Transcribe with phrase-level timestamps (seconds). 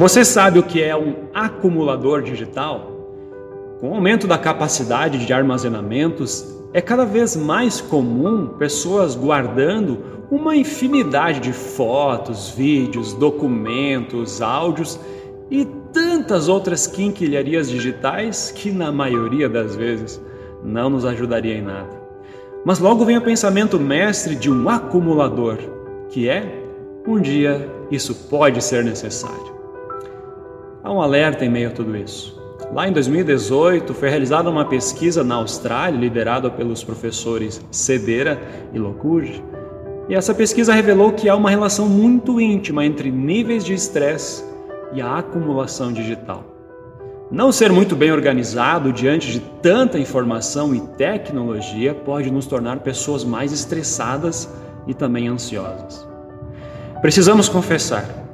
[0.00, 2.90] Você sabe o que é um acumulador digital?
[3.80, 9.98] Com o aumento da capacidade de armazenamentos, é cada vez mais comum pessoas guardando
[10.30, 14.98] uma infinidade de fotos, vídeos, documentos, áudios
[15.50, 20.18] e tantas outras quinquilharias digitais que, na maioria das vezes,
[20.64, 22.00] não nos ajudaria em nada.
[22.64, 25.58] Mas logo vem o pensamento mestre de um acumulador,
[26.08, 26.64] que é:
[27.06, 29.49] um dia isso pode ser necessário.
[30.90, 32.36] Há um alerta em meio a tudo isso.
[32.72, 39.40] Lá em 2018, foi realizada uma pesquisa na Austrália, liderada pelos professores Cedera e Locuge,
[40.08, 44.44] e essa pesquisa revelou que há uma relação muito íntima entre níveis de estresse
[44.92, 46.42] e a acumulação digital.
[47.30, 53.22] Não ser muito bem organizado diante de tanta informação e tecnologia pode nos tornar pessoas
[53.22, 54.52] mais estressadas
[54.88, 56.04] e também ansiosas.
[57.00, 58.29] Precisamos confessar,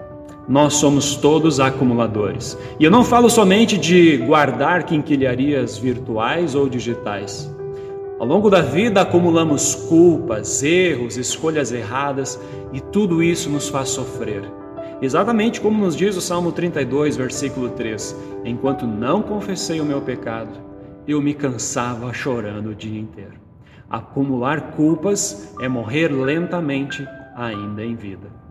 [0.49, 2.57] nós somos todos acumuladores.
[2.79, 7.53] E eu não falo somente de guardar quinquilharias virtuais ou digitais.
[8.19, 12.41] Ao longo da vida acumulamos culpas, erros, escolhas erradas
[12.73, 14.43] e tudo isso nos faz sofrer.
[15.03, 20.59] Exatamente como nos diz o Salmo 32, versículo 3: Enquanto não confessei o meu pecado,
[21.07, 23.35] eu me cansava chorando o dia inteiro.
[23.91, 28.46] Acumular culpas é morrer lentamente ainda em vida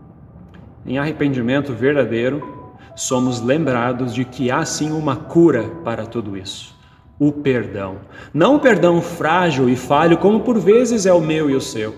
[0.86, 6.74] em arrependimento verdadeiro, somos lembrados de que há sim uma cura para tudo isso.
[7.18, 7.96] O perdão.
[8.32, 11.94] Não o perdão frágil e falho, como por vezes é o meu e o seu,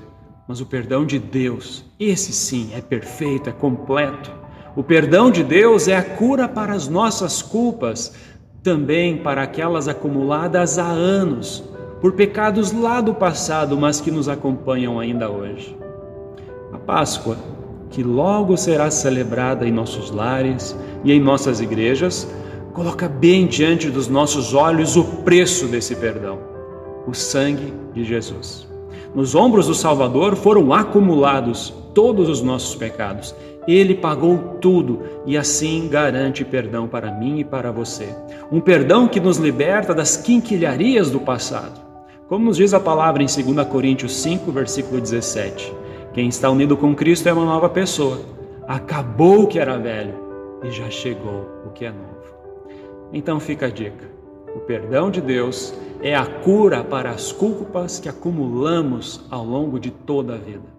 [0.46, 1.84] mas o perdão de Deus.
[1.98, 4.32] Esse sim é perfeito, é completo.
[4.74, 8.14] O perdão de Deus é a cura para as nossas culpas,
[8.62, 11.64] também para aquelas acumuladas há anos,
[12.00, 15.76] por pecados lá do passado, mas que nos acompanham ainda hoje.
[16.72, 17.36] A Páscoa
[17.98, 22.32] que logo será celebrada em nossos lares e em nossas igrejas,
[22.72, 26.38] coloca bem diante dos nossos olhos o preço desse perdão,
[27.08, 28.68] o sangue de Jesus.
[29.12, 33.34] Nos ombros do Salvador foram acumulados todos os nossos pecados.
[33.66, 38.14] Ele pagou tudo e assim garante perdão para mim e para você.
[38.52, 41.80] Um perdão que nos liberta das quinquilharias do passado.
[42.28, 45.87] Como nos diz a palavra em 2 Coríntios 5, versículo 17.
[46.12, 48.20] Quem está unido com Cristo é uma nova pessoa.
[48.66, 50.14] Acabou o que era velho
[50.62, 52.08] e já chegou o que é novo.
[53.12, 54.06] Então fica a dica:
[54.54, 59.90] o perdão de Deus é a cura para as culpas que acumulamos ao longo de
[59.90, 60.78] toda a vida.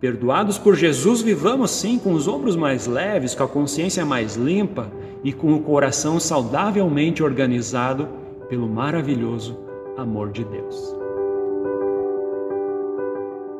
[0.00, 4.90] Perdoados por Jesus, vivamos sim com os ombros mais leves, com a consciência mais limpa
[5.22, 8.08] e com o coração saudavelmente organizado
[8.48, 9.58] pelo maravilhoso
[9.96, 11.03] amor de Deus.